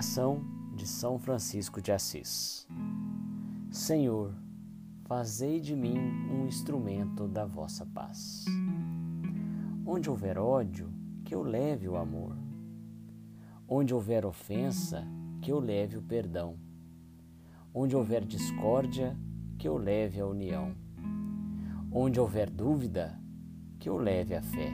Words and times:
Oração 0.00 0.42
de 0.74 0.86
São 0.86 1.18
Francisco 1.18 1.78
de 1.82 1.92
Assis. 1.92 2.66
Senhor, 3.70 4.34
fazei 5.04 5.60
de 5.60 5.76
mim 5.76 5.98
um 6.32 6.46
instrumento 6.46 7.28
da 7.28 7.44
vossa 7.44 7.84
paz. 7.84 8.46
Onde 9.84 10.08
houver 10.08 10.38
ódio, 10.38 10.90
que 11.22 11.34
eu 11.34 11.42
leve 11.42 11.86
o 11.86 11.98
amor. 11.98 12.34
Onde 13.68 13.92
houver 13.92 14.24
ofensa, 14.24 15.06
que 15.42 15.52
eu 15.52 15.60
leve 15.60 15.98
o 15.98 16.02
perdão. 16.02 16.56
Onde 17.74 17.94
houver 17.94 18.24
discórdia, 18.24 19.14
que 19.58 19.68
eu 19.68 19.76
leve 19.76 20.18
a 20.18 20.26
união. 20.26 20.74
Onde 21.92 22.18
houver 22.18 22.48
dúvida, 22.48 23.20
que 23.78 23.90
eu 23.90 23.98
leve 23.98 24.34
a 24.34 24.40
fé. 24.40 24.72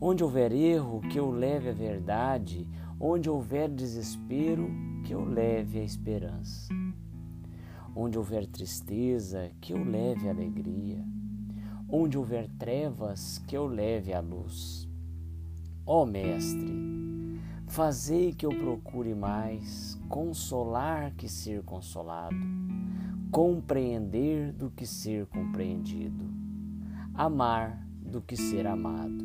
Onde 0.00 0.22
houver 0.22 0.52
erro, 0.52 1.00
que 1.00 1.18
eu 1.18 1.30
leve 1.30 1.68
a 1.68 1.72
verdade 1.72 2.68
Onde 3.06 3.28
houver 3.28 3.68
desespero, 3.68 4.70
que 5.04 5.12
eu 5.12 5.24
leve 5.24 5.80
a 5.80 5.84
esperança. 5.84 6.72
Onde 7.94 8.16
houver 8.16 8.46
tristeza, 8.46 9.50
que 9.60 9.72
eu 9.72 9.84
leve 9.84 10.28
a 10.28 10.30
alegria. 10.30 11.04
Onde 11.88 12.16
houver 12.16 12.48
trevas, 12.56 13.42
que 13.46 13.56
eu 13.56 13.66
leve 13.66 14.14
a 14.14 14.20
luz. 14.20 14.88
Ó 15.84 16.02
oh, 16.02 16.06
Mestre, 16.06 16.72
fazei 17.66 18.32
que 18.32 18.46
eu 18.46 18.50
procure 18.50 19.14
mais 19.14 20.00
consolar 20.08 21.12
que 21.14 21.28
ser 21.28 21.62
consolado, 21.62 22.36
compreender 23.30 24.52
do 24.52 24.70
que 24.70 24.86
ser 24.86 25.26
compreendido, 25.26 26.24
amar 27.12 27.86
do 28.00 28.22
que 28.22 28.36
ser 28.36 28.66
amado, 28.66 29.24